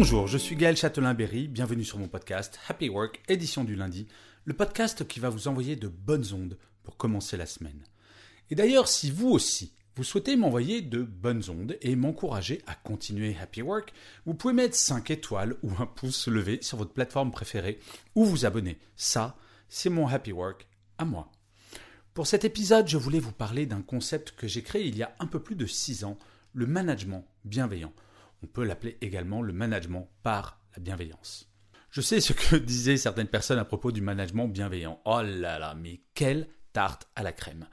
[0.00, 4.06] Bonjour, je suis Gaël Châtelain-Berry, bienvenue sur mon podcast Happy Work, édition du lundi,
[4.46, 7.84] le podcast qui va vous envoyer de bonnes ondes pour commencer la semaine.
[8.48, 13.36] Et d'ailleurs, si vous aussi, vous souhaitez m'envoyer de bonnes ondes et m'encourager à continuer
[13.38, 13.92] Happy Work,
[14.24, 17.78] vous pouvez mettre 5 étoiles ou un pouce levé sur votre plateforme préférée
[18.14, 18.78] ou vous abonner.
[18.96, 19.36] Ça,
[19.68, 21.30] c'est mon Happy Work à moi.
[22.14, 25.14] Pour cet épisode, je voulais vous parler d'un concept que j'ai créé il y a
[25.18, 26.16] un peu plus de 6 ans,
[26.54, 27.92] le management bienveillant.
[28.42, 31.50] On peut l'appeler également le management par la bienveillance.
[31.90, 35.00] Je sais ce que disaient certaines personnes à propos du management bienveillant.
[35.04, 37.66] Oh là là, mais quelle tarte à la crème.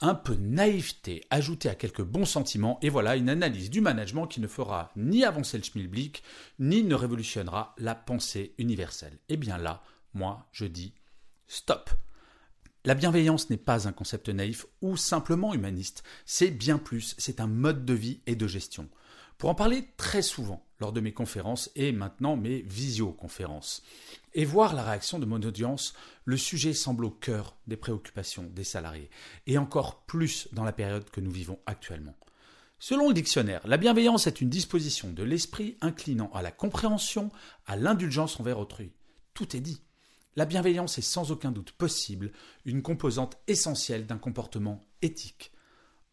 [0.00, 4.40] Un peu naïveté ajoutée à quelques bons sentiments, et voilà une analyse du management qui
[4.40, 6.22] ne fera ni avancer le schmilblick,
[6.58, 9.18] ni ne révolutionnera la pensée universelle.
[9.28, 9.82] Et bien là,
[10.14, 10.94] moi, je dis
[11.48, 11.90] stop.
[12.86, 17.46] La bienveillance n'est pas un concept naïf ou simplement humaniste, c'est bien plus, c'est un
[17.46, 18.88] mode de vie et de gestion.
[19.40, 23.82] Pour en parler très souvent lors de mes conférences et maintenant mes visioconférences,
[24.34, 25.94] et voir la réaction de mon audience,
[26.26, 29.08] le sujet semble au cœur des préoccupations des salariés,
[29.46, 32.14] et encore plus dans la période que nous vivons actuellement.
[32.78, 37.30] Selon le dictionnaire, la bienveillance est une disposition de l'esprit inclinant à la compréhension,
[37.66, 38.92] à l'indulgence envers autrui.
[39.32, 39.80] Tout est dit.
[40.36, 42.30] La bienveillance est sans aucun doute possible
[42.66, 45.50] une composante essentielle d'un comportement éthique.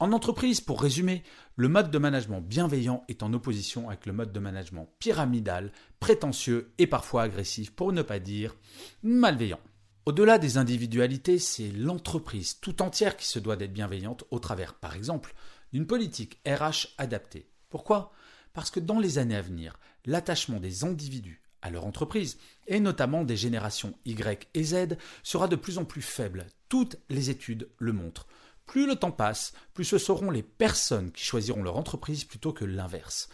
[0.00, 1.22] En entreprise, pour résumer,
[1.54, 5.70] le mode de management bienveillant est en opposition avec le mode de management pyramidal,
[6.00, 8.56] prétentieux et parfois agressif, pour ne pas dire
[9.04, 9.60] malveillant.
[10.04, 14.96] Au-delà des individualités, c'est l'entreprise tout entière qui se doit d'être bienveillante au travers, par
[14.96, 15.32] exemple,
[15.72, 17.48] d'une politique RH adaptée.
[17.70, 18.12] Pourquoi?
[18.52, 22.36] Parce que dans les années à venir, l'attachement des individus à leur entreprise,
[22.66, 26.46] et notamment des générations Y et Z, sera de plus en plus faible.
[26.68, 28.26] Toutes les études le montrent.
[28.66, 32.64] Plus le temps passe, plus ce seront les personnes qui choisiront leur entreprise plutôt que
[32.64, 33.28] l'inverse.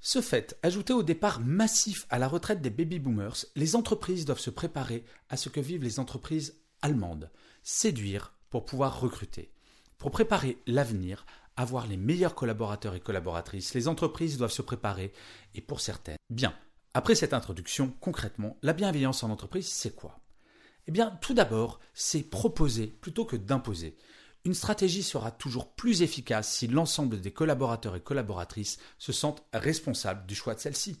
[0.00, 4.38] Ce fait, ajouté au départ massif à la retraite des baby boomers, les entreprises doivent
[4.38, 7.30] se préparer à ce que vivent les entreprises allemandes,
[7.62, 9.52] séduire pour pouvoir recruter.
[9.98, 15.12] Pour préparer l'avenir, avoir les meilleurs collaborateurs et collaboratrices, les entreprises doivent se préparer,
[15.54, 16.18] et pour certaines.
[16.30, 16.54] Bien,
[16.94, 20.20] après cette introduction, concrètement, la bienveillance en entreprise, c'est quoi?
[20.86, 23.96] Eh bien, tout d'abord, c'est proposer plutôt que d'imposer.
[24.46, 30.24] Une stratégie sera toujours plus efficace si l'ensemble des collaborateurs et collaboratrices se sentent responsables
[30.24, 31.00] du choix de celle-ci.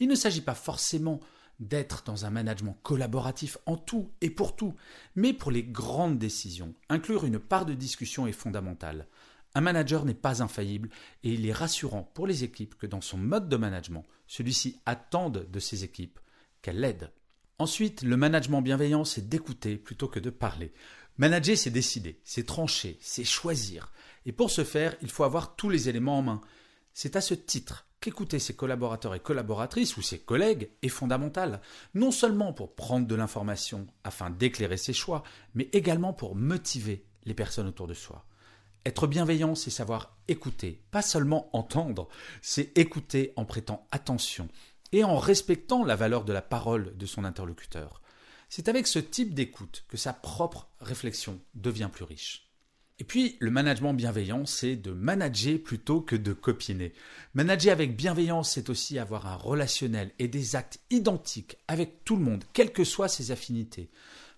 [0.00, 1.18] Il ne s'agit pas forcément
[1.58, 4.74] d'être dans un management collaboratif en tout et pour tout,
[5.16, 9.08] mais pour les grandes décisions, inclure une part de discussion est fondamentale.
[9.54, 10.90] Un manager n'est pas infaillible
[11.22, 15.48] et il est rassurant pour les équipes que dans son mode de management, celui-ci attende
[15.50, 16.20] de ses équipes
[16.60, 17.10] qu'elles l'aident.
[17.60, 20.72] Ensuite, le management bienveillant, c'est d'écouter plutôt que de parler.
[21.16, 23.92] Manager, c'est décider, c'est trancher, c'est choisir.
[24.26, 26.40] Et pour ce faire, il faut avoir tous les éléments en main.
[26.92, 31.60] C'est à ce titre qu'écouter ses collaborateurs et collaboratrices ou ses collègues est fondamental,
[31.94, 35.22] non seulement pour prendre de l'information afin d'éclairer ses choix,
[35.54, 38.26] mais également pour motiver les personnes autour de soi.
[38.84, 42.08] Être bienveillant, c'est savoir écouter, pas seulement entendre,
[42.42, 44.48] c'est écouter en prêtant attention
[44.92, 48.02] et en respectant la valeur de la parole de son interlocuteur.
[48.56, 52.52] C'est avec ce type d'écoute que sa propre réflexion devient plus riche.
[53.00, 56.92] Et puis, le management bienveillant, c'est de manager plutôt que de copiner.
[57.34, 62.22] Manager avec bienveillance, c'est aussi avoir un relationnel et des actes identiques avec tout le
[62.22, 63.90] monde, quelles que soient ses affinités.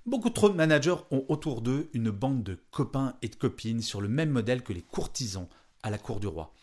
[0.07, 4.01] Beaucoup trop de managers ont autour d'eux une bande de copains et de copines sur
[4.01, 5.51] le même modèle que les courtisans
[5.83, 6.55] à la cour du roi.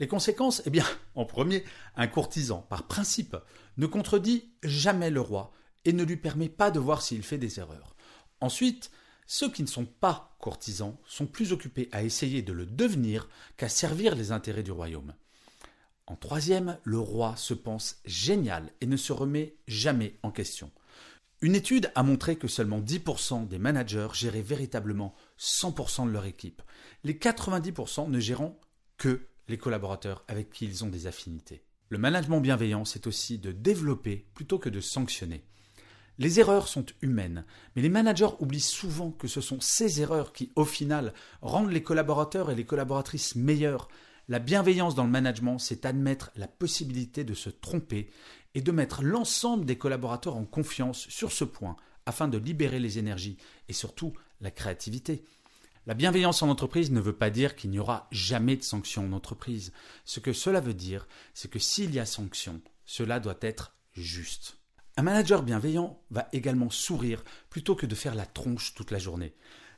[0.00, 0.84] Les conséquences Eh bien,
[1.14, 1.62] en premier,
[1.94, 3.36] un courtisan, par principe,
[3.76, 5.52] ne contredit jamais le roi
[5.86, 7.96] et ne lui permet pas de voir s'il fait des erreurs.
[8.40, 8.90] Ensuite,
[9.26, 13.68] ceux qui ne sont pas courtisans sont plus occupés à essayer de le devenir qu'à
[13.68, 15.14] servir les intérêts du royaume.
[16.06, 20.70] En troisième, le roi se pense génial et ne se remet jamais en question.
[21.40, 26.62] Une étude a montré que seulement 10% des managers géraient véritablement 100% de leur équipe,
[27.04, 28.58] les 90% ne gérant
[28.96, 31.62] que les collaborateurs avec qui ils ont des affinités.
[31.88, 35.44] Le management bienveillant, c'est aussi de développer plutôt que de sanctionner.
[36.18, 40.50] Les erreurs sont humaines, mais les managers oublient souvent que ce sont ces erreurs qui,
[40.56, 43.88] au final, rendent les collaborateurs et les collaboratrices meilleurs.
[44.28, 48.10] La bienveillance dans le management, c'est admettre la possibilité de se tromper
[48.54, 51.76] et de mettre l'ensemble des collaborateurs en confiance sur ce point
[52.06, 53.36] afin de libérer les énergies
[53.68, 55.22] et surtout la créativité.
[55.86, 59.12] La bienveillance en entreprise ne veut pas dire qu'il n'y aura jamais de sanctions en
[59.12, 59.72] entreprise.
[60.04, 64.56] Ce que cela veut dire, c'est que s'il y a sanction, cela doit être juste.
[64.98, 69.34] Un manager bienveillant va également sourire plutôt que de faire la tronche toute la journée.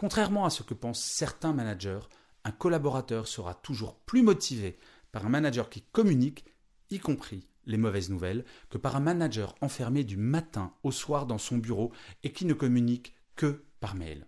[0.00, 2.00] Contrairement à ce que pensent certains managers,
[2.44, 4.78] un collaborateur sera toujours plus motivé
[5.12, 6.46] par un manager qui communique,
[6.88, 11.36] y compris les mauvaises nouvelles, que par un manager enfermé du matin au soir dans
[11.36, 11.92] son bureau
[12.22, 14.26] et qui ne communique que par mail.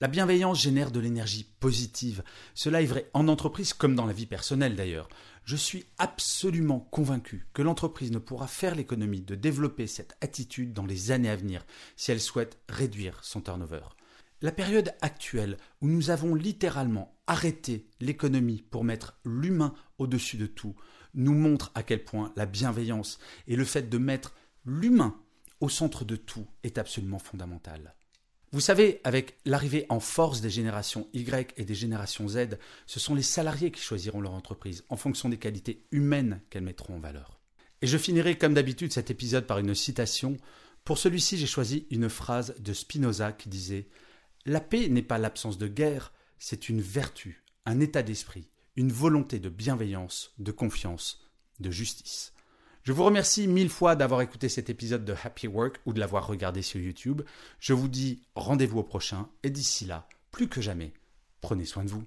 [0.00, 2.22] La bienveillance génère de l'énergie positive.
[2.54, 5.10] Cela est vrai en entreprise comme dans la vie personnelle d'ailleurs.
[5.44, 10.86] Je suis absolument convaincu que l'entreprise ne pourra faire l'économie de développer cette attitude dans
[10.86, 13.82] les années à venir si elle souhaite réduire son turnover.
[14.42, 20.74] La période actuelle où nous avons littéralement arrêté l'économie pour mettre l'humain au-dessus de tout
[21.12, 24.34] nous montre à quel point la bienveillance et le fait de mettre
[24.64, 25.20] l'humain
[25.60, 27.94] au centre de tout est absolument fondamental.
[28.52, 33.14] Vous savez, avec l'arrivée en force des générations Y et des générations Z, ce sont
[33.14, 37.40] les salariés qui choisiront leur entreprise en fonction des qualités humaines qu'elles mettront en valeur.
[37.82, 40.36] Et je finirai comme d'habitude cet épisode par une citation.
[40.84, 43.86] Pour celui-ci, j'ai choisi une phrase de Spinoza qui disait
[44.46, 49.38] La paix n'est pas l'absence de guerre, c'est une vertu, un état d'esprit, une volonté
[49.38, 51.20] de bienveillance, de confiance,
[51.60, 52.32] de justice.
[52.82, 56.26] Je vous remercie mille fois d'avoir écouté cet épisode de Happy Work ou de l'avoir
[56.26, 57.20] regardé sur YouTube.
[57.58, 60.94] Je vous dis rendez-vous au prochain et d'ici là, plus que jamais,
[61.42, 62.06] prenez soin de vous.